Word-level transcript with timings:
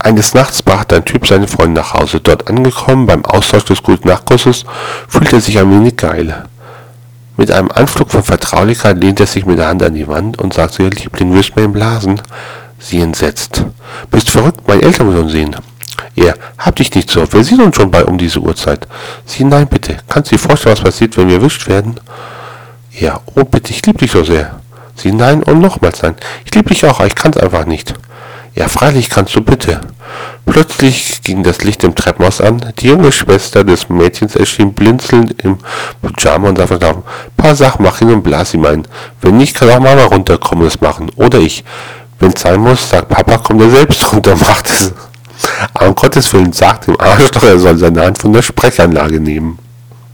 Eines 0.00 0.32
Nachts 0.32 0.62
brachte 0.62 0.96
ein 0.96 1.04
Typ 1.04 1.26
seine 1.26 1.48
Freundin 1.48 1.74
nach 1.74 1.94
Hause. 1.94 2.20
Dort 2.20 2.48
angekommen, 2.48 3.06
beim 3.06 3.24
Austausch 3.24 3.64
des 3.64 3.82
Gute-Nacht-Kusses, 3.82 4.64
fühlte 5.08 5.36
er 5.36 5.40
sich 5.40 5.58
ein 5.58 5.70
wenig 5.70 5.96
geil. 5.96 6.44
Mit 7.36 7.50
einem 7.50 7.70
Anflug 7.70 8.10
von 8.10 8.22
Vertraulichkeit 8.22 8.98
lehnte 8.98 9.24
er 9.24 9.26
sich 9.26 9.44
mit 9.44 9.58
der 9.58 9.68
Hand 9.68 9.82
an 9.82 9.94
die 9.94 10.06
Wand 10.08 10.38
und 10.38 10.54
sagte, 10.54 10.84
ihr 10.84 10.90
Liebling, 10.90 11.34
wirst 11.34 11.56
mir 11.56 11.64
ihn 11.64 11.72
blasen. 11.72 12.20
Sie 12.78 13.00
entsetzt. 13.00 13.64
Bist 14.10 14.30
verrückt, 14.30 14.66
meine 14.68 14.82
Eltern 14.82 15.12
wollen 15.12 15.28
sehen. 15.28 15.56
Er, 16.14 16.34
hab 16.58 16.76
dich 16.76 16.94
nicht 16.94 17.10
so, 17.10 17.24
wer 17.30 17.44
sieht 17.44 17.60
uns 17.60 17.76
schon 17.76 17.90
bei 17.90 18.04
um 18.04 18.18
diese 18.18 18.40
Uhrzeit? 18.40 18.86
Sie, 19.24 19.44
nein, 19.44 19.66
bitte. 19.66 19.98
Kannst 20.08 20.30
du 20.30 20.36
dir 20.36 20.40
vorstellen, 20.40 20.76
was 20.76 20.84
passiert, 20.84 21.16
wenn 21.16 21.28
wir 21.28 21.36
erwischt 21.36 21.68
werden? 21.68 21.98
Er, 22.92 23.20
oh 23.34 23.44
bitte, 23.44 23.72
ich 23.72 23.84
lieb 23.86 23.98
dich 23.98 24.12
so 24.12 24.24
sehr. 24.24 24.60
Sie, 24.94 25.12
nein 25.12 25.42
und 25.42 25.60
nochmals 25.60 26.02
nein. 26.02 26.16
Ich 26.44 26.54
lieb 26.54 26.68
dich 26.68 26.84
auch, 26.84 27.00
ich 27.00 27.14
kann's 27.14 27.36
einfach 27.36 27.66
nicht. 27.66 27.94
Ja, 28.58 28.66
freilich 28.66 29.08
kannst 29.08 29.36
du 29.36 29.40
bitte. 29.40 29.80
Plötzlich 30.44 31.22
ging 31.22 31.44
das 31.44 31.62
Licht 31.62 31.84
im 31.84 31.94
Treppenhaus 31.94 32.40
an. 32.40 32.72
Die 32.80 32.88
junge 32.88 33.12
Schwester 33.12 33.62
des 33.62 33.88
Mädchens 33.88 34.34
erschien 34.34 34.72
blinzelnd 34.72 35.40
im 35.44 35.58
Pyjama 36.02 36.48
und 36.48 36.58
sagte 36.58 36.76
verdammt, 36.76 37.04
paar 37.36 37.54
Sachen 37.54 37.84
mach 37.84 38.00
ihn 38.00 38.12
und 38.12 38.24
blas 38.24 38.54
ihm 38.54 38.64
ein. 38.64 38.88
Wenn 39.22 39.36
nicht, 39.36 39.54
kann 39.54 39.70
auch 39.70 39.78
Mama 39.78 40.02
runterkommen 40.06 40.64
und 40.64 40.74
es 40.74 40.80
machen. 40.80 41.08
Oder 41.14 41.38
ich. 41.38 41.62
Wenn's 42.18 42.40
sein 42.40 42.58
muss, 42.58 42.90
sagt 42.90 43.10
Papa, 43.10 43.38
kommt 43.38 43.62
er 43.62 43.70
selbst 43.70 44.12
runter, 44.12 44.34
macht 44.34 44.66
es. 44.66 44.92
Aber 45.74 45.86
um 45.90 45.94
Gottes 45.94 46.32
Willen, 46.32 46.52
sagt 46.52 46.88
dem 46.88 47.00
Arschloch, 47.00 47.44
er 47.44 47.60
soll 47.60 47.78
seine 47.78 48.06
Hand 48.06 48.18
von 48.18 48.32
der 48.32 48.42
Sprechanlage 48.42 49.20
nehmen. 49.20 49.60